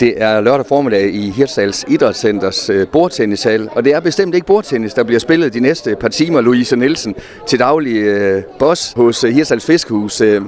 Det 0.00 0.22
er 0.22 0.40
lørdag 0.40 0.66
formiddag 0.66 1.14
i 1.14 1.30
Hirtshals 1.30 1.84
Idrætscenters 1.88 2.70
øh, 2.70 2.88
bordtennishal, 2.88 3.68
og 3.72 3.84
det 3.84 3.94
er 3.94 4.00
bestemt 4.00 4.34
ikke 4.34 4.46
bordtennis, 4.46 4.94
der 4.94 5.04
bliver 5.04 5.18
spillet 5.18 5.54
de 5.54 5.60
næste 5.60 5.96
par 5.96 6.08
timer. 6.08 6.40
Louise 6.40 6.76
Nielsen 6.76 7.14
til 7.46 7.58
daglig 7.58 7.96
øh, 7.96 8.42
boss 8.58 8.92
hos 8.92 9.24
øh, 9.24 9.32
Hirtshals 9.32 9.66
Fiskehus. 9.66 10.20
Øh, 10.20 10.42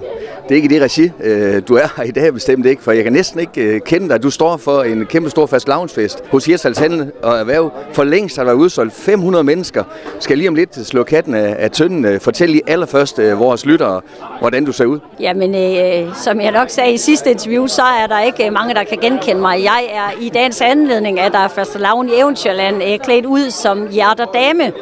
det 0.48 0.50
er 0.50 0.56
ikke 0.56 0.74
i 0.74 0.78
det 0.78 0.82
regi, 0.82 1.10
øh, 1.20 1.62
du 1.68 1.74
er 1.74 1.86
her 1.96 2.04
i 2.04 2.10
dag 2.10 2.34
bestemt 2.34 2.66
ikke, 2.66 2.82
for 2.82 2.92
jeg 2.92 3.04
kan 3.04 3.12
næsten 3.12 3.40
ikke 3.40 3.62
øh, 3.62 3.80
kende 3.80 4.08
dig. 4.08 4.22
Du 4.22 4.30
står 4.30 4.56
for 4.56 4.82
en 4.82 5.06
kæmpe 5.06 5.30
stor 5.30 5.46
fast 5.46 5.68
loungefest 5.68 6.24
hos 6.30 6.44
Hirtshals 6.44 6.78
Handel 6.78 7.12
og 7.22 7.38
Erhverv. 7.38 7.72
For 7.92 8.04
længst 8.04 8.36
har 8.36 8.44
der 8.44 8.50
været 8.50 8.62
udsolgt 8.62 8.94
500 8.94 9.44
mennesker. 9.44 9.84
Skal 10.20 10.38
lige 10.38 10.48
om 10.48 10.54
lidt 10.54 10.78
øh, 10.78 10.84
slå 10.84 11.02
katten 11.02 11.34
af, 11.34 11.70
tynden. 11.70 12.20
Fortæl 12.20 12.50
lige 12.50 12.62
allerførst 12.66 13.18
vores 13.18 13.66
lyttere, 13.66 14.00
hvordan 14.40 14.64
du 14.64 14.72
ser 14.72 14.84
ud. 14.84 14.98
Jamen, 15.20 15.54
øh, 15.54 16.14
som 16.14 16.40
jeg 16.40 16.52
nok 16.52 16.70
sagde 16.70 16.92
i 16.92 16.96
sidste 16.96 17.30
interview, 17.30 17.66
så 17.66 17.82
er 17.82 18.06
der 18.06 18.20
ikke 18.20 18.50
mange, 18.50 18.74
der 18.74 18.84
kan 18.84 18.98
genkende 18.98 19.40
mig. 19.40 19.62
Jeg 19.62 19.84
er 19.92 20.20
i 20.20 20.28
dagens 20.28 20.60
anledning, 20.60 21.20
at 21.20 21.32
der 21.32 21.38
er 21.38 21.48
fast 21.48 21.78
lavn 21.80 22.08
i 22.08 22.12
Eventyrland 22.20 23.00
klædt 23.00 23.26
ud 23.26 23.50
som 23.50 23.88
hjerterdame. 23.90 24.62
dame. 24.64 24.72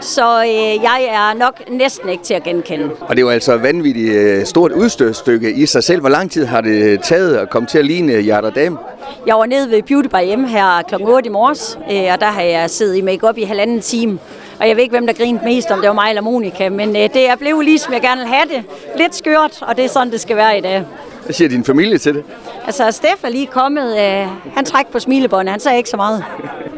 Så 0.00 0.42
øh, 0.42 0.82
jeg 0.82 1.08
er 1.10 1.38
nok 1.38 1.60
næsten 1.70 2.08
ikke 2.08 2.24
til 2.24 2.34
at 2.34 2.42
genkende. 2.42 2.90
Og 3.00 3.08
det 3.10 3.18
er 3.18 3.20
jo 3.20 3.28
altså 3.28 3.54
et 3.54 3.62
vanvittigt 3.62 4.12
øh, 4.12 4.44
stort 4.46 4.72
udstødstykke 4.72 5.52
i 5.52 5.66
sig 5.66 5.84
selv. 5.84 6.00
Hvor 6.00 6.08
lang 6.08 6.30
tid 6.30 6.44
har 6.44 6.60
det 6.60 7.00
taget 7.02 7.36
at 7.36 7.50
komme 7.50 7.68
til 7.68 7.78
at 7.78 7.84
ligne 7.84 8.20
hjerter 8.20 8.50
dame? 8.50 8.78
Jeg 9.26 9.34
var 9.36 9.46
nede 9.46 9.70
ved 9.70 9.82
Beauty 9.82 10.08
by 10.08 10.34
M 10.36 10.44
her 10.44 10.82
kl. 10.88 10.94
8 11.00 11.26
i 11.26 11.30
morges, 11.30 11.78
øh, 11.90 12.12
og 12.12 12.20
der 12.20 12.26
har 12.26 12.42
jeg 12.42 12.70
siddet 12.70 12.96
i 12.96 13.00
makeup 13.00 13.38
i 13.38 13.42
halvanden 13.42 13.80
time. 13.80 14.18
Og 14.60 14.68
jeg 14.68 14.76
ved 14.76 14.82
ikke, 14.82 14.92
hvem 14.92 15.06
der 15.06 15.12
grinede 15.14 15.44
mest, 15.44 15.70
om 15.70 15.80
det 15.80 15.88
var 15.88 15.94
mig 15.94 16.08
eller 16.08 16.22
Monika, 16.22 16.68
men 16.68 16.88
øh, 16.88 17.02
det 17.02 17.28
er 17.28 17.36
blevet 17.36 17.64
lige, 17.64 17.78
som 17.78 17.92
jeg 17.92 18.00
gerne 18.02 18.20
vil 18.20 18.28
have 18.28 18.48
det. 18.56 18.64
Lidt 18.98 19.14
skørt, 19.14 19.58
og 19.62 19.76
det 19.76 19.84
er 19.84 19.88
sådan, 19.88 20.10
det 20.10 20.20
skal 20.20 20.36
være 20.36 20.58
i 20.58 20.60
dag. 20.60 20.84
Hvad 21.24 21.34
siger 21.34 21.48
din 21.48 21.64
familie 21.64 21.98
til 21.98 22.14
det? 22.14 22.24
Altså, 22.66 22.90
Steff 22.90 23.24
er 23.24 23.28
lige 23.28 23.46
kommet. 23.46 23.98
Øh, 23.98 24.28
han 24.54 24.64
trækker 24.64 24.92
på 24.92 24.98
smilebåndet. 24.98 25.50
Han 25.50 25.60
sagde 25.60 25.78
ikke 25.78 25.90
så 25.90 25.96
meget. 25.96 26.24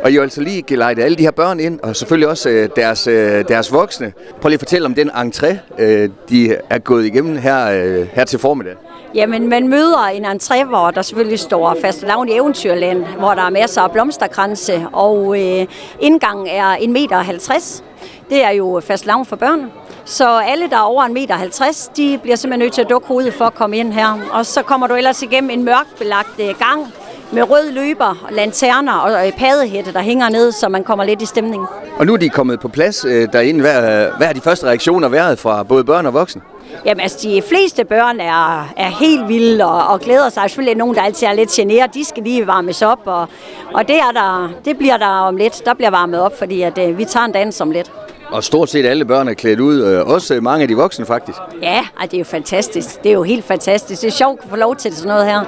Og 0.02 0.10
I 0.10 0.14
har 0.14 0.22
altså 0.22 0.40
lige 0.40 0.62
gelejtet 0.62 1.02
alle 1.02 1.16
de 1.16 1.22
her 1.22 1.30
børn 1.30 1.60
ind, 1.60 1.80
og 1.80 1.96
selvfølgelig 1.96 2.28
også 2.28 2.48
øh, 2.48 2.68
deres, 2.76 3.06
øh, 3.06 3.44
deres 3.48 3.72
voksne. 3.72 4.12
Prøv 4.40 4.48
lige 4.48 4.54
at 4.54 4.60
fortælle 4.60 4.86
om 4.86 4.94
den 4.94 5.10
entré, 5.10 5.56
øh, 5.78 6.10
de 6.28 6.56
er 6.70 6.78
gået 6.78 7.06
igennem 7.06 7.36
her, 7.36 7.70
øh, 7.70 8.06
her 8.12 8.24
til 8.24 8.38
formiddag. 8.38 8.74
Jamen, 9.14 9.48
man 9.48 9.68
møder 9.68 10.04
en 10.14 10.24
entré, 10.24 10.64
hvor 10.64 10.90
der 10.90 11.02
selvfølgelig 11.02 11.38
står 11.38 11.76
fastelavn 11.82 12.28
i 12.28 12.32
Eventyrland, 12.32 13.04
hvor 13.18 13.34
der 13.34 13.42
er 13.42 13.50
masser 13.50 13.82
af 13.82 13.90
blomsterkranse, 13.90 14.86
og 14.92 15.42
øh, 15.42 15.66
indgangen 16.00 16.46
er 16.46 16.76
1,50 16.76 16.88
meter. 16.88 17.82
Det 18.30 18.44
er 18.44 18.50
jo 18.50 18.80
fastelavn 18.84 19.26
for 19.26 19.36
børn. 19.36 19.70
Så 20.06 20.38
alle, 20.38 20.70
der 20.70 20.76
er 20.76 20.80
over 20.80 21.04
1,50 21.04 21.12
meter, 21.12 21.88
de 21.96 22.18
bliver 22.22 22.36
simpelthen 22.36 22.64
nødt 22.64 22.72
til 22.72 22.82
at 22.82 22.90
dukke 22.90 23.08
hovedet 23.08 23.34
for 23.34 23.44
at 23.44 23.54
komme 23.54 23.76
ind 23.76 23.92
her. 23.92 24.18
Og 24.32 24.46
så 24.46 24.62
kommer 24.62 24.86
du 24.86 24.94
ellers 24.94 25.22
igennem 25.22 25.50
en 25.50 25.64
mørkbelagt 25.64 26.40
øh, 26.40 26.46
gang 26.46 26.92
med 27.32 27.50
rød 27.50 27.72
løber, 27.72 28.26
lanterner 28.30 28.92
og 28.92 29.26
øh, 29.26 29.32
padehætte, 29.32 29.92
der 29.92 30.00
hænger 30.00 30.28
ned, 30.28 30.52
så 30.52 30.68
man 30.68 30.84
kommer 30.84 31.04
lidt 31.04 31.22
i 31.22 31.26
stemning. 31.26 31.66
Og 31.98 32.06
nu 32.06 32.12
er 32.12 32.16
de 32.16 32.28
kommet 32.28 32.60
på 32.60 32.68
plads 32.68 33.04
øh, 33.04 33.32
derinde. 33.32 33.60
Hvad, 33.60 33.82
hvad 34.16 34.26
har 34.26 34.32
de 34.32 34.40
første 34.40 34.66
reaktioner 34.66 35.08
været 35.08 35.38
fra 35.38 35.62
både 35.62 35.84
børn 35.84 36.06
og 36.06 36.14
voksne? 36.14 36.42
Jamen 36.84 37.00
altså, 37.00 37.28
de 37.28 37.42
fleste 37.42 37.84
børn 37.84 38.20
er, 38.20 38.72
er 38.76 38.90
helt 38.90 39.28
vilde 39.28 39.64
og, 39.64 39.86
og 39.86 40.00
glæder 40.00 40.28
sig. 40.28 40.42
Selvfølgelig 40.42 40.72
er 40.72 40.78
nogen, 40.78 40.94
der 40.94 41.02
altid 41.02 41.26
er 41.26 41.32
lidt 41.32 41.50
generet. 41.50 41.94
De 41.94 42.04
skal 42.04 42.22
lige 42.22 42.46
varmes 42.46 42.82
op, 42.82 43.00
og, 43.04 43.28
og 43.74 43.88
det, 43.88 43.96
er 43.96 44.12
der, 44.12 44.50
det 44.64 44.78
bliver 44.78 44.96
der 44.96 45.06
om 45.06 45.36
lidt. 45.36 45.62
Der 45.64 45.74
bliver 45.74 45.90
varmet 45.90 46.20
op, 46.20 46.38
fordi 46.38 46.62
at, 46.62 46.78
øh, 46.78 46.98
vi 46.98 47.04
tager 47.04 47.24
en 47.24 47.32
dans 47.32 47.60
om 47.60 47.70
lidt. 47.70 47.92
Og 48.30 48.44
stort 48.44 48.68
set 48.70 48.86
alle 48.86 49.04
børn 49.04 49.28
er 49.28 49.34
klædt 49.34 49.60
ud, 49.60 49.82
øh, 49.82 50.06
også 50.06 50.40
mange 50.40 50.62
af 50.62 50.68
de 50.68 50.76
voksne 50.76 51.06
faktisk. 51.06 51.38
Ja, 51.62 51.86
det 52.02 52.14
er 52.14 52.18
jo 52.18 52.24
fantastisk. 52.24 53.02
Det 53.02 53.08
er 53.08 53.12
jo 53.14 53.22
helt 53.22 53.44
fantastisk. 53.44 54.02
Det 54.02 54.08
er 54.08 54.12
sjovt 54.12 54.40
at 54.44 54.50
få 54.50 54.56
lov 54.56 54.76
til 54.76 54.96
sådan 54.96 55.08
noget 55.08 55.26
her. 55.26 55.40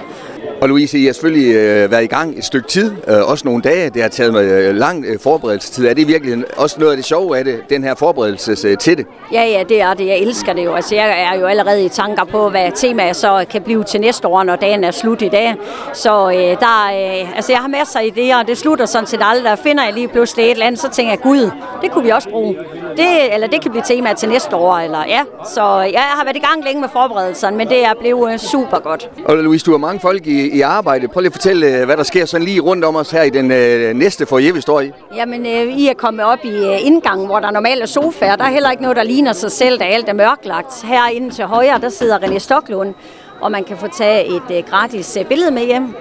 Og 0.61 0.69
Louise, 0.69 0.99
I 0.99 1.07
har 1.07 1.13
selvfølgelig 1.13 1.55
øh, 1.55 1.91
været 1.91 2.05
i 2.05 2.07
gang 2.07 2.39
et 2.39 2.45
stykke 2.45 2.69
tid, 2.69 2.93
øh, 3.09 3.31
også 3.31 3.45
nogle 3.45 3.63
dage. 3.63 3.91
Det 3.91 4.03
har 4.03 4.09
taget 4.09 4.33
med 4.33 4.69
øh, 4.69 4.75
lang 4.75 5.05
øh, 5.05 5.19
forberedelsestid. 5.21 5.87
Er 5.87 5.95
det 5.95 6.09
virkelig 6.09 6.45
også 6.57 6.81
noget 6.81 6.93
af 6.93 6.97
det 6.97 7.05
sjove 7.05 7.39
af 7.39 7.45
det, 7.45 7.61
den 7.71 7.85
her 7.85 7.95
forberedelse 7.95 8.69
øh, 8.69 8.79
til 8.79 8.97
det? 8.97 9.07
Ja, 9.33 9.45
ja, 9.45 9.63
det 9.69 9.81
er 9.81 9.95
det. 9.95 10.07
Jeg 10.07 10.19
elsker 10.19 10.53
det 10.53 10.65
jo. 10.65 10.75
Altså, 10.75 10.95
jeg 10.95 11.33
er 11.33 11.39
jo 11.41 11.47
allerede 11.47 11.85
i 11.85 11.89
tanker 11.89 12.25
på, 12.25 12.49
hvad 12.49 12.71
temaet 12.75 13.17
så 13.17 13.45
kan 13.51 13.63
blive 13.63 13.85
til 13.85 14.01
næste 14.01 14.29
år, 14.29 14.43
når 14.43 14.57
dagen 14.57 14.85
er 14.85 14.91
slut 14.91 15.23
i 15.23 15.29
dag. 15.29 15.55
Så 15.93 16.29
øh, 16.29 16.35
der, 16.37 16.87
øh, 16.87 17.37
altså, 17.37 17.53
jeg 17.53 17.59
har 17.61 17.69
masser 17.69 18.01
af 18.01 18.13
idéer, 18.17 18.41
og 18.41 18.47
det 18.47 18.59
slutter 18.59 18.87
sådan 18.87 19.07
set 19.07 19.21
aldrig. 19.23 19.45
Der 19.45 19.57
finder 19.57 19.85
jeg 19.85 19.93
lige 19.93 20.09
pludselig 20.09 20.45
et 20.45 20.51
eller 20.51 20.67
andet, 20.67 20.81
så 20.81 20.91
tænker 20.91 21.13
jeg, 21.13 21.21
gud, 21.21 21.51
det 21.83 21.91
kunne 21.91 22.05
vi 22.05 22.11
også 22.11 22.29
bruge. 22.31 22.57
Det, 22.97 23.35
eller 23.35 23.47
det 23.47 23.63
kan 23.63 23.71
blive 23.71 23.85
temaet 23.87 24.17
til 24.17 24.29
næste 24.29 24.57
år. 24.57 24.79
Eller, 24.79 25.05
ja. 25.09 25.21
Så 25.55 25.79
jeg 25.93 26.01
har 26.01 26.25
været 26.25 26.37
i 26.37 26.41
gang 26.41 26.65
længe 26.65 26.81
med 26.81 26.89
forberedelserne, 26.93 27.57
men 27.57 27.69
det 27.69 27.85
er 27.85 27.93
blevet 28.01 28.33
øh, 28.33 28.39
super 28.39 28.79
godt. 28.79 29.11
Og 29.25 29.37
Louise, 29.37 29.65
du 29.67 29.71
har 29.71 29.79
mange 29.79 30.01
folk 30.01 30.27
i, 30.27 30.48
i 30.53 30.61
arbejde. 30.61 31.09
Prøv 31.09 31.21
lige 31.21 31.27
at 31.27 31.33
fortælle, 31.33 31.67
øh, 31.67 31.85
hvad 31.85 31.97
der 31.97 32.03
sker 32.03 32.25
sådan 32.27 32.45
lige 32.45 32.61
rundt 32.61 32.85
om 32.85 32.97
os 32.97 33.11
her 33.11 33.23
i 33.23 33.31
den 33.31 33.51
øh, 33.51 33.95
næste 33.95 34.27
foyer, 34.27 34.53
vi 34.53 34.61
står 34.61 34.81
i. 34.81 34.93
Jamen, 35.15 35.47
øh, 35.47 35.79
I 35.79 35.89
er 35.89 35.95
kommet 35.95 36.25
op 36.25 36.39
i 36.45 36.49
øh, 36.49 36.87
indgangen, 36.87 37.27
hvor 37.27 37.41
der 37.41 37.51
normalt 37.51 37.83
er 37.83 37.87
sofaer. 37.87 38.37
Der 38.37 38.45
er 38.45 38.51
heller 38.51 38.71
ikke 38.71 38.83
noget, 38.83 38.97
der 38.97 39.03
ligner 39.03 39.33
sig 39.33 39.53
selv, 39.53 39.79
da 39.79 39.85
alt 39.85 40.09
er 40.09 40.13
mørklagt. 40.13 40.83
Herinde 40.85 41.31
til 41.31 41.45
højre, 41.45 41.79
der 41.81 41.89
sidder 41.89 42.19
René 42.19 42.39
Stoklund, 42.39 42.95
og 43.41 43.53
man 43.53 43.65
kan 43.65 43.77
få 43.77 43.87
taget 43.87 44.37
et 44.37 44.57
øh, 44.59 44.65
gratis 44.71 45.17
øh, 45.21 45.27
billede 45.27 45.51
med 45.51 45.67
hjem. 45.67 45.95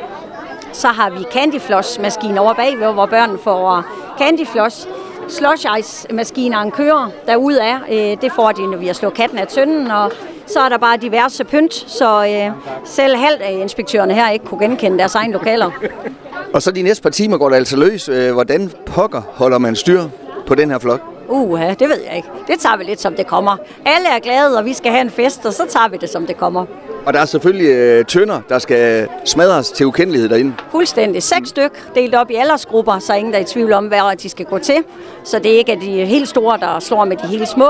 Så 0.74 0.88
har 0.88 1.10
vi 1.10 1.26
Candyfloss-maskinen 1.32 2.38
over 2.38 2.54
bagved, 2.54 2.94
hvor 2.94 3.06
børn 3.06 3.40
får 3.44 3.78
øh, 3.78 3.84
Candyfloss. 4.20 4.88
Slush 5.30 5.66
Ice-maskineren 5.80 6.72
kører 6.72 7.10
derude 7.26 7.62
af. 7.62 7.76
Øh, 7.92 8.22
det 8.22 8.32
får 8.32 8.52
de, 8.52 8.68
når 8.72 8.78
vi 8.78 8.88
har 8.88 8.94
slået 8.94 9.14
katten 9.14 9.38
af 9.38 9.48
tønden, 9.48 9.92
og 9.92 10.12
så 10.48 10.60
er 10.60 10.70
der 10.70 10.78
bare 10.78 10.98
diverse 10.98 11.44
pynt, 11.44 11.74
så 11.74 12.26
øh, 12.26 12.52
selv 12.86 13.16
halvt 13.16 13.42
af 13.42 13.52
inspektørerne 13.62 14.14
her 14.14 14.30
ikke 14.30 14.46
kunne 14.46 14.68
genkende 14.68 14.98
deres 14.98 15.16
egne 15.16 15.34
lokaler. 15.34 15.72
Og 16.54 16.62
så 16.62 16.72
de 16.72 16.82
næste 16.82 17.04
par 17.04 17.10
timer 17.10 17.38
går 17.38 17.50
det 17.50 17.56
altså 17.56 17.78
løs. 17.78 18.10
Øh, 18.10 18.34
hvordan 18.34 18.72
pokker 18.86 19.22
holder 19.22 19.58
man 19.58 19.76
styr 19.76 20.04
på 20.48 20.56
den 20.56 20.72
her 20.72 20.80
flok? 20.80 21.02
Uha, 21.30 21.74
det 21.74 21.90
ved 21.90 22.02
jeg 22.08 22.16
ikke. 22.16 22.28
Det 22.48 22.60
tager 22.60 22.78
vi 22.78 22.84
lidt, 22.84 23.02
som 23.02 23.16
det 23.16 23.28
kommer. 23.28 23.58
Alle 23.86 24.08
er 24.08 24.20
glade, 24.20 24.58
og 24.58 24.66
vi 24.66 24.74
skal 24.74 24.92
have 24.92 25.02
en 25.02 25.10
fest, 25.10 25.46
og 25.46 25.54
så 25.54 25.64
tager 25.70 25.88
vi 25.88 25.98
det, 25.98 26.10
som 26.10 26.28
det 26.28 26.38
kommer. 26.38 26.66
Og 27.08 27.14
der 27.14 27.20
er 27.20 27.26
selvfølgelig 27.26 27.68
øh, 27.68 28.06
tønder, 28.06 28.42
der 28.50 28.60
skal 28.60 29.08
smadres 29.26 29.72
til 29.72 29.86
ukendelighed 29.86 30.30
derinde. 30.30 30.54
Fuldstændig. 30.72 31.24
Seks 31.24 31.50
styk, 31.50 31.96
delt 31.96 32.16
op 32.16 32.32
i 32.32 32.36
aldersgrupper, 32.36 33.00
så 33.00 33.14
ingen 33.14 33.34
der 33.34 33.40
er 33.40 33.44
i 33.44 33.46
tvivl 33.46 33.74
om, 33.74 33.86
hvad 33.86 34.18
de 34.18 34.30
skal 34.30 34.46
gå 34.46 34.58
til. 34.60 34.76
Så 35.24 35.40
det 35.40 35.54
er 35.54 35.58
ikke 35.58 35.78
de 35.82 36.06
helt 36.06 36.28
store, 36.30 36.58
der 36.58 36.80
slår 36.80 37.06
med 37.06 37.18
de 37.18 37.28
helt 37.28 37.48
små. 37.48 37.68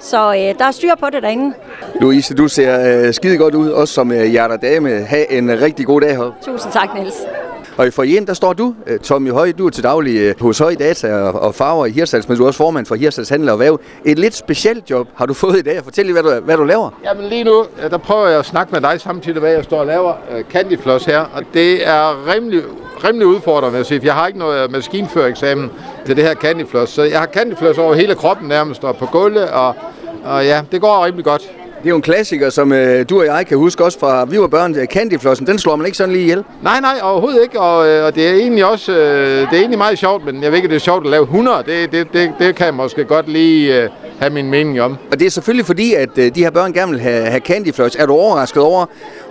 Så 0.00 0.32
øh, 0.32 0.58
der 0.58 0.64
er 0.64 0.70
styr 0.70 0.94
på 1.00 1.06
det 1.12 1.22
derinde. 1.22 1.54
Louise, 2.00 2.34
du 2.34 2.48
ser 2.48 3.06
øh, 3.06 3.14
skide 3.14 3.36
godt 3.36 3.54
ud, 3.54 3.70
også 3.70 3.94
som 3.94 4.12
øh, 4.12 4.24
hjerter 4.24 4.56
dame. 4.56 4.90
Ha' 4.90 5.24
en 5.30 5.60
rigtig 5.60 5.86
god 5.86 6.00
dag 6.00 6.16
her. 6.16 6.36
Tusind 6.44 6.72
tak, 6.72 6.94
Niels. 6.94 7.14
Og 7.76 7.86
i 7.86 7.90
forjen, 7.90 8.26
der 8.26 8.34
står 8.34 8.52
du, 8.52 8.74
øh, 8.86 8.98
Tommy 8.98 9.30
Høj, 9.30 9.52
du 9.52 9.66
er 9.66 9.70
til 9.70 9.84
daglig 9.84 10.16
øh, 10.16 10.34
hos 10.40 10.58
Høj 10.58 10.74
Data 10.74 11.14
og 11.14 11.54
Farver 11.54 11.86
i 11.86 11.90
Hirsals, 11.90 12.28
men 12.28 12.38
du 12.38 12.42
er 12.42 12.46
også 12.46 12.56
formand 12.56 12.86
for 12.86 12.94
Hirsals 12.94 13.28
Handel 13.28 13.48
og 13.48 13.58
Væv. 13.58 13.80
Et 14.04 14.18
lidt 14.18 14.34
specielt 14.34 14.90
job 14.90 15.08
har 15.14 15.26
du 15.26 15.34
fået 15.34 15.58
i 15.58 15.62
dag. 15.62 15.84
Fortæl 15.84 16.06
lige, 16.06 16.12
hvad 16.12 16.22
du, 16.22 16.44
hvad 16.44 16.56
du 16.56 16.64
laver. 16.64 16.90
Jamen 17.04 17.24
lige 17.24 17.44
nu, 17.44 17.64
øh, 17.84 17.90
der 17.90 17.98
prøver 17.98 18.28
jeg 18.28 18.38
at 18.38 18.46
snakke 18.46 18.72
med 18.72 18.80
dig 18.80 19.00
samtidig, 19.00 19.40
hvad 19.40 19.52
jeg 19.52 19.64
står 19.64 19.80
og 19.80 19.86
laver 19.86 20.12
Candyfloss 20.50 21.04
her. 21.04 21.20
Og 21.20 21.42
det 21.54 21.88
er 21.88 22.34
rimelig, 22.34 22.62
rimelig 23.04 23.26
udfordrende 23.26 23.78
at 23.78 23.86
sige, 23.86 24.00
for 24.00 24.06
jeg 24.06 24.14
har 24.14 24.26
ikke 24.26 24.38
noget 24.38 24.70
maskinførereksamen 24.70 25.70
til 26.06 26.16
det 26.16 26.24
her 26.24 26.34
Candyfloss. 26.34 26.92
Så 26.92 27.02
jeg 27.02 27.18
har 27.18 27.26
Candyfloss 27.26 27.78
over 27.78 27.94
hele 27.94 28.14
kroppen 28.14 28.48
nærmest, 28.48 28.84
og 28.84 28.96
på 28.96 29.06
gulvet, 29.06 29.48
og, 29.48 29.74
og 30.24 30.44
ja, 30.44 30.62
det 30.72 30.80
går 30.80 31.04
rimelig 31.04 31.24
godt. 31.24 31.50
Det 31.84 31.88
er 31.88 31.92
jo 31.92 31.96
en 31.96 32.02
klassiker, 32.02 32.50
som 32.50 32.72
øh, 32.72 33.04
du 33.10 33.20
og 33.20 33.26
jeg 33.26 33.46
kan 33.46 33.58
huske 33.58 33.84
også 33.84 33.98
fra 33.98 34.24
vi 34.24 34.38
var 34.38 34.46
børn. 34.46 34.74
Candyflossen, 34.86 35.46
den 35.46 35.58
slår 35.58 35.76
man 35.76 35.86
ikke 35.86 35.98
sådan 35.98 36.12
lige 36.12 36.22
ihjel. 36.22 36.44
Nej, 36.62 36.80
nej, 36.80 36.98
overhovedet 37.02 37.42
ikke. 37.42 37.60
Og, 37.60 37.88
øh, 37.88 38.04
og 38.04 38.14
det 38.14 38.28
er 38.28 38.34
egentlig 38.34 38.64
også 38.64 38.92
øh, 38.92 38.98
det 39.40 39.52
er 39.52 39.56
egentlig 39.56 39.78
meget 39.78 39.98
sjovt, 39.98 40.24
men 40.24 40.42
jeg 40.42 40.50
ved 40.50 40.56
ikke, 40.56 40.68
det 40.68 40.74
er 40.74 40.80
sjovt 40.80 41.04
at 41.04 41.10
lave 41.10 41.22
100. 41.22 41.56
Det, 41.66 41.92
det, 41.92 42.12
det, 42.12 42.32
det 42.38 42.54
kan 42.54 42.66
jeg 42.66 42.74
måske 42.74 43.04
godt 43.04 43.28
lige 43.28 43.82
øh, 43.82 43.88
have 44.18 44.32
min 44.32 44.50
mening 44.50 44.80
om. 44.80 44.96
Og 45.12 45.18
det 45.18 45.26
er 45.26 45.30
selvfølgelig 45.30 45.66
fordi, 45.66 45.94
at 45.94 46.18
øh, 46.18 46.34
de 46.34 46.42
her 46.42 46.50
børn 46.50 46.72
gerne 46.72 46.92
vil 46.92 47.00
have, 47.00 47.24
have 47.24 47.40
Candyfloss. 47.40 47.96
Er 47.96 48.06
du 48.06 48.12
overrasket 48.12 48.62
over, 48.62 48.86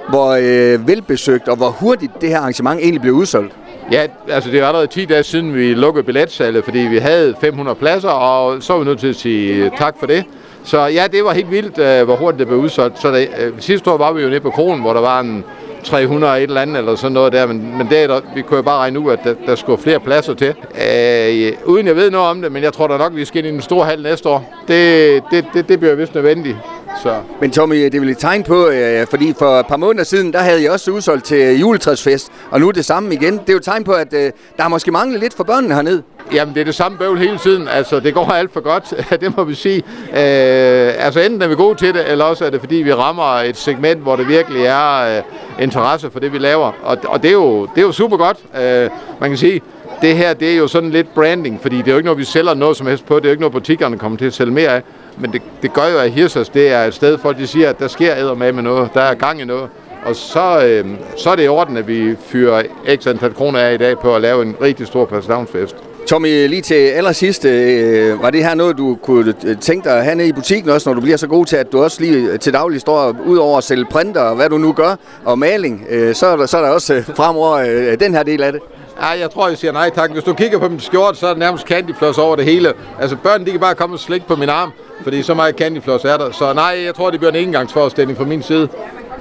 hvor 0.10 0.32
øh, 0.32 0.88
velbesøgt 0.88 1.48
og 1.48 1.56
hvor 1.56 1.70
hurtigt 1.70 2.12
det 2.22 2.30
her 2.30 2.40
arrangement 2.40 2.80
egentlig 2.80 3.02
blev 3.02 3.14
udsolgt? 3.14 3.54
Ja, 3.92 4.08
altså 4.30 4.52
det 4.52 4.62
var 4.62 4.68
allerede 4.68 4.88
10 4.88 5.06
dage 5.06 5.24
siden, 5.24 5.56
vi 5.56 5.74
lukkede 5.74 6.04
billetsalget, 6.04 6.64
fordi 6.64 6.80
vi 6.80 6.98
havde 6.98 7.36
500 7.42 7.76
pladser, 7.76 8.10
og 8.10 8.64
så 8.64 8.74
var 8.74 8.80
vi 8.80 8.86
nødt 8.86 9.00
til 9.00 9.08
at 9.08 9.16
sige 9.16 9.72
tak 9.78 9.96
for 10.00 10.08
det. 10.08 10.24
Så 10.64 10.80
ja, 10.80 11.08
det 11.12 11.24
var 11.24 11.34
helt 11.34 11.52
vildt, 11.52 11.78
øh, 11.78 12.04
hvor 12.06 12.16
hurtigt 12.16 12.40
det 12.40 12.48
blev 12.48 12.60
udsolgt. 12.60 13.02
Så 13.02 13.12
det, 13.12 13.30
øh, 13.40 13.54
sidste 13.60 13.92
år 13.92 13.98
var 13.98 14.14
vi 14.14 14.22
jo 14.22 14.30
nede 14.30 14.40
på 14.40 14.50
kronen, 14.50 14.82
hvor 14.82 14.94
der 14.94 15.02
var 15.02 15.20
en 15.20 15.44
300 15.84 16.38
et 16.38 16.44
eller 16.44 16.62
andet, 16.62 16.78
eller 16.78 16.96
sådan 16.96 17.12
noget 17.12 17.34
der, 17.34 17.46
men, 17.46 17.78
men 17.78 17.88
det, 17.90 18.10
der, 18.10 18.22
vi 18.36 18.42
kunne 18.42 18.58
jo 18.58 18.64
bare 18.64 18.78
regne 18.78 19.00
ud, 19.00 19.12
at 19.12 19.20
der, 19.24 19.34
der 19.46 19.56
skulle 19.56 19.82
flere 19.82 20.00
pladser 20.00 20.34
til. 20.34 20.48
Øh, 20.48 21.54
uden 21.66 21.88
jeg 21.88 21.96
ved 21.96 22.12
noget 22.12 22.28
om 22.28 22.42
det, 22.42 22.52
men 22.52 22.64
jeg 22.64 22.74
tror 22.74 22.88
da 22.88 22.98
nok, 22.98 23.16
vi 23.16 23.26
skal 23.26 23.40
ind 23.40 23.48
i 23.48 23.52
den 23.52 23.62
store 23.62 23.86
hal 23.86 24.02
næste 24.02 24.30
år. 24.30 24.54
Det, 24.68 25.24
det, 25.32 25.46
det, 25.54 25.70
det 25.70 25.80
bliver 25.80 25.96
vist 25.96 26.16
nødvendigt. 26.16 26.58
Så. 27.02 27.22
Men 27.42 27.52
Tommy, 27.52 27.86
det 27.86 28.02
vil 28.02 28.10
et 28.10 28.18
tegn 28.18 28.44
på, 28.44 28.68
øh, 28.68 29.08
fordi 29.08 29.34
for 29.40 29.60
et 29.60 29.68
par 29.68 29.78
måneder 29.78 30.04
siden, 30.04 30.34
der 30.34 30.40
havde 30.40 30.64
jeg 30.64 30.72
også 30.72 30.92
udsolgt 30.92 31.26
til 31.26 31.60
juletræsfest, 31.60 32.32
og 32.52 32.60
nu 32.60 32.68
er 32.68 32.72
det 32.72 32.86
samme 32.86 33.14
igen. 33.14 33.34
Det 33.34 33.50
er 33.50 33.54
jo 33.54 33.58
et 33.58 33.64
tegn 33.64 33.84
på, 33.84 33.92
at 33.92 34.14
øh, 34.14 34.20
der 34.58 34.62
har 34.62 34.68
måske 34.70 34.92
manglet 34.92 35.20
lidt 35.20 35.34
for 35.34 35.44
børnene 35.44 35.76
hernede. 35.76 36.04
Jamen, 36.34 36.54
det 36.54 36.62
er 36.62 36.66
det 36.66 36.76
samme 36.76 36.98
bøvl 36.98 37.18
hele 37.18 37.38
tiden. 37.38 37.68
Altså, 37.68 38.00
det 38.00 38.14
går 38.14 38.26
alt 38.42 38.54
for 38.54 38.60
godt, 38.60 38.94
det 39.22 39.38
må 39.38 39.44
vi 39.44 39.54
sige. 39.56 39.78
Øh, 40.10 41.06
altså, 41.06 41.20
enten 41.20 41.42
er 41.42 41.48
vi 41.48 41.56
gode 41.56 41.76
til 41.76 41.94
det, 41.94 42.12
eller 42.12 42.26
også 42.26 42.46
er 42.46 42.50
det, 42.50 42.60
fordi 42.60 42.76
vi 42.76 42.94
rammer 42.94 43.34
et 43.34 43.58
segment, 43.58 44.02
hvor 44.02 44.16
det 44.16 44.28
virkelig 44.28 44.66
er 44.66 45.18
øh, 45.18 45.24
interesse 45.60 46.12
for 46.12 46.20
det, 46.20 46.34
vi 46.34 46.38
laver. 46.38 46.72
Og, 46.84 46.98
og 47.08 47.24
det, 47.24 47.30
er 47.30 47.34
jo, 47.34 47.66
det 47.66 47.78
er 47.78 47.82
jo 47.82 47.92
super 47.92 48.18
godt. 48.18 48.38
Øh, 48.62 48.90
man 49.20 49.30
kan 49.30 49.38
sige, 49.38 49.62
det 50.02 50.18
her, 50.18 50.34
det 50.34 50.54
er 50.54 50.58
jo 50.58 50.68
sådan 50.68 50.90
lidt 50.90 51.14
branding, 51.14 51.60
fordi 51.62 51.78
det 51.78 51.88
er 51.88 51.92
jo 51.92 51.98
ikke 51.98 52.06
noget, 52.06 52.20
vi 52.20 52.24
sælger 52.24 52.54
noget 52.54 52.78
som 52.78 52.88
helst 52.88 53.06
på. 53.06 53.16
Det 53.16 53.26
er 53.26 53.30
jo 53.30 53.32
ikke 53.32 53.42
noget, 53.42 53.54
butikkerne 53.54 53.98
kommer 53.98 54.18
til 54.18 54.26
at 54.26 54.34
sælge 54.34 54.52
mere 54.52 54.70
af. 54.70 54.82
Men 55.18 55.34
det, 55.34 55.42
det 55.62 55.74
gør 55.74 55.88
jo, 55.88 55.98
at 55.98 56.12
Hirsas 56.12 56.50
det 56.50 56.72
er 56.72 56.84
et 56.84 56.94
sted, 56.94 57.18
folk 57.18 57.38
de 57.38 57.48
siger, 57.48 57.70
at 57.70 57.80
der 57.80 57.88
sker 57.88 58.16
æder 58.16 58.36
med 58.36 58.52
med 58.52 58.64
noget. 58.64 58.90
Der 58.94 59.02
er 59.02 59.14
gang 59.14 59.42
i 59.42 59.46
noget. 59.46 59.70
Og 60.06 60.16
så, 60.16 60.66
øh, 60.66 60.86
så 61.18 61.30
er 61.30 61.36
det 61.36 61.46
i 61.46 61.48
orden, 61.48 61.78
at 61.78 61.88
vi 61.88 62.16
fyrer 62.16 62.64
x 62.96 63.08
antal 63.08 63.34
kroner 63.34 63.60
af 63.60 63.74
i 63.74 63.78
dag 63.78 64.00
på 64.00 64.16
at 64.16 64.22
lave 64.22 64.42
en 64.42 64.56
rigtig 64.62 64.88
stor 64.88 65.08
fastelavnsfest. 65.10 65.76
Tommy, 66.08 66.48
lige 66.48 66.62
til 66.62 66.74
allersidst, 66.74 67.46
øh, 67.46 68.22
var 68.22 68.30
det 68.30 68.44
her 68.44 68.56
noget, 68.56 68.78
du 68.78 68.98
kunne 69.02 69.34
tænke 69.62 69.90
dig 69.90 69.98
at 69.98 70.04
have 70.04 70.16
nede 70.16 70.28
i 70.28 70.32
butikken 70.32 70.70
også, 70.70 70.90
når 70.90 70.94
du 70.96 71.02
bliver 71.02 71.18
så 71.18 71.28
god 71.28 71.46
til, 71.46 71.56
at 71.56 71.72
du 71.72 71.84
også 71.84 72.02
lige 72.02 72.38
til 72.38 72.54
daglig 72.54 72.82
står 72.82 73.16
ud 73.26 73.38
over 73.38 73.58
at 73.58 73.64
sælge 73.64 73.86
printer 73.86 74.22
og 74.22 74.36
hvad 74.36 74.50
du 74.50 74.58
nu 74.58 74.74
gør, 74.74 74.96
og 75.26 75.40
maling, 75.40 75.86
øh, 75.90 76.16
så, 76.16 76.26
er 76.26 76.36
der, 76.36 76.46
så 76.46 76.58
er 76.58 76.62
der 76.62 76.70
også 76.70 76.94
øh, 76.94 77.06
fremover 77.16 77.52
øh, 77.52 78.00
den 78.00 78.14
her 78.16 78.24
del 78.24 78.44
af 78.44 78.52
det. 78.52 78.62
Ja, 79.02 79.08
jeg 79.08 79.32
tror, 79.32 79.48
jeg 79.48 79.58
siger 79.58 79.72
nej 79.72 79.90
tak. 79.90 80.12
Hvis 80.12 80.24
du 80.24 80.34
kigger 80.34 80.60
på 80.60 80.70
min 80.70 80.80
skjort, 80.80 81.18
så 81.18 81.26
er 81.28 81.30
det 81.30 81.40
nærmest 81.40 81.68
candyfloss 81.68 82.18
over 82.18 82.36
det 82.36 82.46
hele. 82.46 82.74
Altså 83.00 83.18
børn, 83.24 83.46
de 83.46 83.52
kan 83.52 83.60
bare 83.60 83.76
komme 83.76 83.96
og 83.96 84.00
slikke 84.00 84.28
på 84.28 84.36
min 84.36 84.50
arm, 84.50 84.72
fordi 85.04 85.24
så 85.24 85.34
meget 85.34 85.56
candyfloss 85.56 86.06
er 86.06 86.18
der. 86.18 86.32
Så 86.32 86.54
nej, 86.54 86.82
jeg 86.86 86.96
tror, 86.96 87.10
det 87.10 87.20
bliver 87.20 87.32
en 87.32 87.48
engangsforestilling 87.48 88.18
fra 88.18 88.26
min 88.26 88.44
side. 88.44 88.68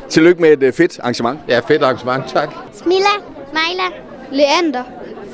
Tillykke 0.09 0.43
med 0.43 0.53
et 0.53 0.63
øh, 0.63 0.73
fedt 0.73 0.99
arrangement. 1.03 1.41
Ja, 1.49 1.61
fedt 1.69 1.83
arrangement, 1.83 2.25
tak. 2.29 2.51
Smilla, 2.73 3.15
Majla, 3.53 3.89
Leander, 4.33 4.83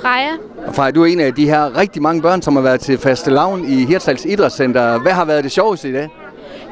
Freja. 0.03 0.33
Og 0.67 0.75
Freja, 0.75 0.91
du 0.91 1.03
er 1.03 1.06
en 1.06 1.21
af 1.21 1.35
de 1.35 1.49
her 1.49 1.77
rigtig 1.77 2.03
mange 2.03 2.23
børn, 2.23 2.43
som 2.43 2.56
har 2.56 2.62
været 2.62 2.81
til 2.81 2.99
faste 2.99 3.31
lavn 3.31 3.65
i 3.69 3.85
Hirtshals 3.85 4.25
Idrætscenter. 4.25 4.99
Hvad 4.99 5.12
har 5.12 5.25
været 5.25 5.45
det 5.45 5.53
sjoveste 5.53 5.89
i 5.89 5.93
dag? 5.93 6.09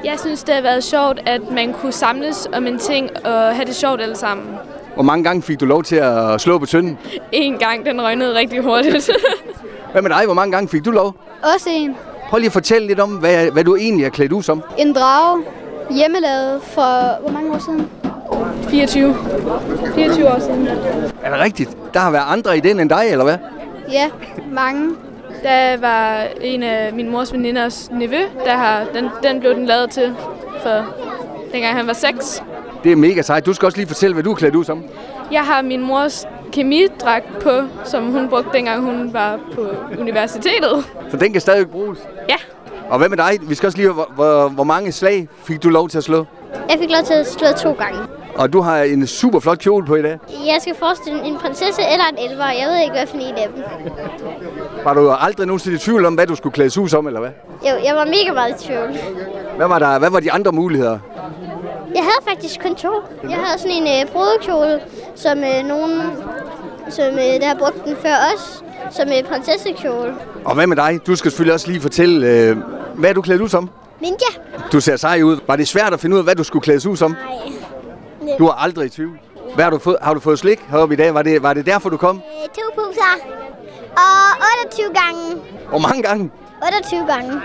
Jeg 0.04 0.14
synes, 0.20 0.44
det 0.44 0.54
har 0.54 0.62
været 0.62 0.84
sjovt, 0.84 1.20
at 1.26 1.40
man 1.52 1.72
kunne 1.72 1.92
samles 1.92 2.48
om 2.52 2.66
en 2.66 2.78
ting 2.78 3.10
og 3.26 3.54
have 3.54 3.64
det 3.64 3.74
sjovt 3.74 4.00
alle 4.00 4.16
sammen. 4.16 4.46
Hvor 4.94 5.02
mange 5.02 5.24
gange 5.24 5.42
fik 5.42 5.60
du 5.60 5.64
lov 5.66 5.82
til 5.82 5.96
at 5.96 6.40
slå 6.40 6.58
på 6.58 6.66
tynden? 6.66 6.98
En 7.32 7.58
gang, 7.58 7.86
den 7.86 8.02
røgnede 8.02 8.34
rigtig 8.34 8.62
hurtigt. 8.62 9.10
hvad 9.92 10.02
med 10.02 10.10
dig? 10.10 10.24
Hvor 10.24 10.34
mange 10.34 10.52
gange 10.52 10.68
fik 10.68 10.84
du 10.84 10.90
lov? 10.90 11.14
Også 11.54 11.68
en. 11.72 11.96
Prøv 12.28 12.38
lige 12.38 12.46
at 12.46 12.52
fortælle 12.52 12.86
lidt 12.88 13.00
om, 13.00 13.10
hvad, 13.10 13.50
hvad 13.50 13.64
du 13.64 13.76
egentlig 13.76 14.06
er 14.06 14.10
klædt 14.10 14.32
ud 14.32 14.42
som. 14.42 14.62
En 14.78 14.92
drage. 14.92 15.42
Hjemmelavet 15.90 16.62
for 16.62 17.20
hvor 17.20 17.30
mange 17.32 17.52
år 17.54 17.58
siden? 17.58 17.88
24. 18.68 19.16
24 19.94 20.28
år 20.28 20.38
siden. 20.38 20.68
Er 21.22 21.30
det 21.30 21.40
rigtigt? 21.40 21.76
Der 21.94 22.00
har 22.00 22.10
været 22.10 22.24
andre 22.28 22.56
i 22.56 22.60
den 22.60 22.80
end 22.80 22.90
dig, 22.90 23.04
eller 23.10 23.24
hvad? 23.24 23.36
Ja, 23.92 24.10
mange. 24.52 24.90
Der 25.42 25.76
var 25.76 26.22
en 26.40 26.62
af 26.62 26.92
min 26.92 27.10
mors 27.10 27.32
veninders 27.32 27.90
nevø, 27.90 28.20
der 28.44 28.56
har, 28.56 28.84
den, 28.94 29.08
den 29.22 29.40
blev 29.40 29.54
den 29.54 29.66
lavet 29.66 29.90
til 29.90 30.14
for 30.62 30.84
dengang 31.52 31.76
han 31.76 31.86
var 31.86 31.92
6. 31.92 32.42
Det 32.84 32.92
er 32.92 32.96
mega 32.96 33.22
sejt. 33.22 33.46
Du 33.46 33.52
skal 33.52 33.66
også 33.66 33.78
lige 33.78 33.86
fortælle, 33.88 34.14
hvad 34.14 34.24
du 34.24 34.30
er 34.30 34.34
klædt 34.34 34.54
ud 34.54 34.64
som. 34.64 34.84
Jeg 35.32 35.40
har 35.40 35.62
min 35.62 35.80
mors 35.86 36.26
kemidragt 36.52 37.38
på, 37.38 37.60
som 37.84 38.04
hun 38.12 38.28
brugte 38.28 38.50
dengang 38.52 38.84
hun 38.84 39.12
var 39.12 39.38
på 39.54 39.68
universitetet. 39.98 40.84
Så 41.10 41.16
den 41.16 41.32
kan 41.32 41.40
stadig 41.40 41.70
bruges? 41.70 41.98
Ja. 42.28 42.36
Og 42.90 42.98
hvad 42.98 43.08
med 43.08 43.16
dig? 43.16 43.38
Vi 43.42 43.54
skal 43.54 43.66
også 43.66 43.78
lige 43.78 43.90
hvor, 43.90 44.10
hvor, 44.14 44.48
hvor 44.48 44.64
mange 44.64 44.92
slag 44.92 45.28
fik 45.44 45.62
du 45.62 45.68
lov 45.68 45.88
til 45.88 45.98
at 45.98 46.04
slå? 46.04 46.24
Jeg 46.70 46.78
fik 46.78 46.90
lov 46.90 47.02
til 47.04 47.14
at 47.14 47.26
slå 47.26 47.46
to 47.56 47.72
gange. 47.72 47.98
Og 48.36 48.52
du 48.52 48.60
har 48.60 48.82
en 48.82 49.06
super 49.06 49.40
flot 49.40 49.58
kjole 49.58 49.86
på 49.86 49.94
i 49.94 50.02
dag. 50.02 50.18
Jeg 50.30 50.56
skal 50.60 50.74
forestille 50.74 51.24
en 51.24 51.36
prinsesse 51.38 51.82
eller 51.92 52.04
en 52.12 52.30
elver. 52.30 52.44
Jeg 52.44 52.68
ved 52.68 52.80
ikke, 52.82 52.92
hvad 52.92 53.06
for 53.06 53.16
en 53.16 53.34
af 53.34 53.48
dem. 53.54 53.62
Var 54.84 54.94
du 54.94 55.10
aldrig 55.10 55.46
nogensinde 55.46 55.76
i 55.76 55.78
tvivl 55.78 56.04
om, 56.04 56.14
hvad 56.14 56.26
du 56.26 56.34
skulle 56.34 56.52
klædes 56.52 56.78
ud 56.78 56.88
som, 56.88 57.06
eller 57.06 57.20
hvad? 57.20 57.30
Jo, 57.62 57.74
jeg 57.84 57.96
var 57.96 58.04
mega 58.04 58.32
meget 58.34 58.62
i 58.62 58.66
tvivl. 58.66 58.98
Hvad 59.56 59.68
var, 59.68 59.78
der, 59.78 59.98
hvad 59.98 60.10
var 60.10 60.20
de 60.20 60.32
andre 60.32 60.52
muligheder? 60.52 60.98
Jeg 61.94 62.02
havde 62.02 62.22
faktisk 62.28 62.62
kun 62.62 62.74
to. 62.74 62.92
Jeg 63.22 63.38
havde 63.44 63.58
sådan 63.58 63.76
en 63.76 64.06
øh, 64.06 64.12
brudekjole, 64.12 64.80
som 65.14 65.38
øh, 65.38 65.66
nogen, 65.68 66.02
som 66.88 67.06
øh, 67.06 67.40
der 67.40 67.46
har 67.46 67.54
brugt 67.54 67.84
den 67.84 67.96
før 67.96 68.14
os, 68.34 68.64
som 68.90 69.08
øh, 69.08 69.24
prinsessekjole. 69.28 70.14
Og 70.44 70.54
hvad 70.54 70.66
med 70.66 70.76
dig? 70.76 71.00
Du 71.06 71.16
skal 71.16 71.30
selvfølgelig 71.30 71.54
også 71.54 71.68
lige 71.68 71.80
fortælle, 71.80 72.26
øh, 72.30 72.56
hvad 72.94 73.10
er 73.10 73.14
du 73.14 73.22
klædt 73.22 73.40
ud 73.42 73.48
som? 73.48 73.70
Ninja. 74.00 74.16
Du 74.72 74.80
ser 74.80 74.96
sej 74.96 75.22
ud. 75.22 75.38
Var 75.46 75.56
det 75.56 75.68
svært 75.68 75.92
at 75.92 76.00
finde 76.00 76.14
ud 76.14 76.18
af, 76.18 76.24
hvad 76.24 76.34
du 76.34 76.44
skulle 76.44 76.62
klædes 76.62 76.86
ud 76.86 76.96
som? 76.96 77.10
Nej. 77.10 78.36
Du 78.38 78.46
er 78.46 78.52
aldrig 78.52 78.86
i 78.86 78.88
tvivl. 78.88 79.18
Hvad 79.54 79.64
har 79.64 79.70
du 79.70 79.78
fået? 79.78 79.96
Har 80.02 80.14
du 80.14 80.20
fået 80.20 80.38
slik 80.38 80.60
heroppe 80.70 80.94
i 80.94 80.96
dag? 80.96 81.14
Var 81.14 81.22
det, 81.22 81.42
var 81.42 81.52
det 81.54 81.66
derfor, 81.66 81.88
du 81.88 81.96
kom? 81.96 82.16
Øh, 82.16 82.48
to 82.48 82.62
poser. 82.74 83.26
Og 83.96 84.46
28 84.64 84.86
gange. 84.94 85.42
Hvor 85.68 85.78
mange 85.78 86.02
gange? 86.02 86.30
28 86.62 87.06
gange. 87.06 87.40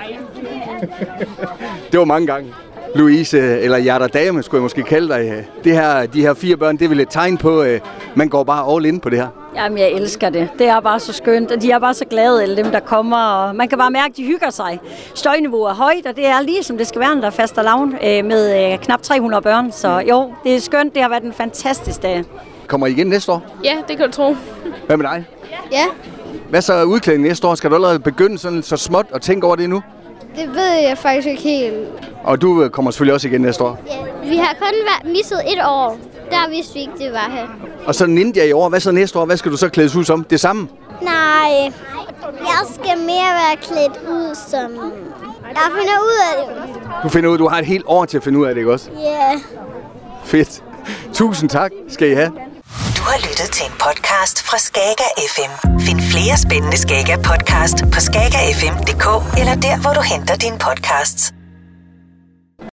Det 1.92 2.00
var 2.00 2.06
mange 2.06 2.28
gange. 2.28 2.54
Louise, 2.96 3.40
eller 3.40 3.78
Hjerter 3.78 4.08
Dame, 4.08 4.44
skulle 4.44 4.60
jeg 4.60 4.64
måske 4.64 4.84
kalde 4.84 5.14
dig. 5.14 5.48
Det 5.64 5.74
her, 5.74 6.06
de 6.06 6.22
her 6.22 6.34
fire 6.34 6.58
børn, 6.58 6.78
det 6.78 6.86
er 6.86 6.90
vel 6.90 7.00
et 7.00 7.10
tegn 7.10 7.38
på, 7.38 7.62
at 7.62 7.82
man 8.16 8.30
går 8.30 8.44
bare 8.44 8.76
all 8.76 8.86
in 8.86 9.00
på 9.00 9.10
det 9.10 9.18
her. 9.20 9.28
Jamen, 9.56 9.78
jeg 9.78 9.92
elsker 9.92 10.30
det. 10.30 10.50
Det 10.60 10.68
er 10.68 10.80
bare 10.80 11.00
så 11.00 11.14
skønt, 11.14 11.52
og 11.52 11.62
de 11.62 11.72
er 11.72 11.80
bare 11.80 11.94
så 11.94 12.06
glade, 12.06 12.44
alle 12.44 12.58
dem, 12.58 12.72
der 12.72 12.80
kommer. 12.80 13.18
Og 13.18 13.56
man 13.56 13.70
kan 13.70 13.78
bare 13.78 13.92
mærke, 13.92 14.12
at 14.12 14.18
de 14.18 14.24
hygger 14.24 14.50
sig. 14.50 14.80
Støjniveauet 15.16 15.70
er 15.70 15.74
højt, 15.74 16.06
og 16.06 16.16
det 16.16 16.26
er 16.26 16.42
lige 16.42 16.64
som 16.64 16.78
det 16.78 16.88
skal 16.88 17.02
være, 17.02 17.14
når 17.16 17.22
der 17.22 17.28
er 17.28 17.32
faster 17.32 17.62
lavn 17.64 17.94
øh, 17.94 18.26
med 18.26 18.74
øh, 18.74 18.80
knap 18.80 19.02
300 19.02 19.42
børn. 19.42 19.72
Så 19.72 20.00
jo, 20.10 20.34
det 20.44 20.56
er 20.56 20.60
skønt. 20.60 20.94
Det 20.94 21.02
har 21.02 21.10
været 21.10 21.24
en 21.24 21.34
fantastisk 21.34 22.02
dag. 22.04 22.24
Kommer 22.68 22.88
I 22.88 22.92
igen 22.92 23.08
næste 23.08 23.32
år? 23.32 23.42
Ja, 23.64 23.78
det 23.88 23.98
kan 23.98 24.06
du 24.06 24.12
tro. 24.12 24.36
Hvad 24.88 24.98
med 24.98 25.06
dig? 25.06 25.26
Ja, 25.72 25.86
Hvad 26.50 26.62
så 26.62 26.84
udklædning 26.84 27.28
næste 27.28 27.48
år? 27.48 27.56
Skal 27.56 27.70
du 27.70 27.76
allerede 27.76 28.00
begynde 28.00 28.38
sådan 28.38 28.64
så 28.64 28.78
småt 28.78 29.06
at 29.14 29.22
tænke 29.22 29.48
over 29.48 29.56
det 29.56 29.70
nu? 29.70 29.82
det 30.36 30.56
ved 30.56 30.72
jeg 30.88 30.98
faktisk 30.98 31.28
ikke 31.28 31.42
helt. 31.42 31.76
Og 32.24 32.42
du 32.42 32.64
øh, 32.64 32.70
kommer 32.70 32.92
selvfølgelig 32.92 33.14
også 33.14 33.28
igen 33.28 33.42
næste 33.42 33.64
år. 33.64 33.80
Ja. 33.88 34.30
Vi 34.30 34.36
har 34.38 34.54
kun 34.60 34.74
været 34.74 35.14
misset 35.16 35.40
et 35.54 35.60
år. 35.66 35.98
Der 36.30 36.50
vidste 36.50 36.74
vi 36.74 36.80
ikke, 36.80 36.94
det 36.98 37.12
var 37.12 37.30
her. 37.32 37.48
Og 37.86 37.96
så 37.96 38.06
Ninja 38.06 38.44
i 38.44 38.52
år. 38.52 38.70
Hvad 38.70 38.80
så 38.80 38.92
næste 38.92 39.20
år? 39.20 39.26
Hvad 39.26 39.38
skal 39.38 39.52
du 39.52 39.58
så 39.58 39.70
klædes 39.70 39.96
ud 39.96 40.04
som? 40.06 40.24
Det 40.24 40.40
samme? 40.40 40.68
Nej, 41.02 41.72
jeg 42.40 42.62
skal 42.74 42.98
mere 42.98 43.32
være 43.42 43.58
klædt 43.62 44.10
ud 44.10 44.36
som... 44.50 44.72
Jeg 45.54 45.70
finder 45.80 45.94
ud 46.10 46.18
af 46.32 46.46
det. 46.46 46.82
Du 47.04 47.10
finder 47.10 47.30
ud, 47.30 47.38
du 47.38 47.48
har 47.48 47.60
et 47.60 47.66
helt 47.66 47.84
år 47.88 48.06
til 48.06 48.18
at 48.18 48.24
finde 48.24 48.40
ud 48.40 48.46
af 48.46 48.54
det, 48.56 48.62
ikke 48.62 48.72
også? 48.72 48.90
Ja. 49.00 49.32
Fedt. 50.26 50.64
Tusind 51.14 51.50
tak 51.50 51.72
skal 51.90 52.12
I 52.12 52.14
have. 52.14 52.32
Du 52.98 53.02
har 53.04 53.18
lyttet 53.18 53.50
til 53.52 53.66
en 53.66 53.72
podcast 53.80 54.44
fra 54.44 54.58
Skager 54.58 55.10
FM. 55.36 55.80
Find 55.80 56.02
flere 56.02 56.38
spændende 56.38 56.78
Skager 56.78 57.18
podcast 57.18 57.78
på 57.94 58.00
skagerfm.dk 58.00 59.38
eller 59.40 59.56
der, 59.56 59.82
hvor 59.82 59.94
du 59.94 60.02
henter 60.02 60.36
dine 60.36 60.58
podcasts. 60.60 61.34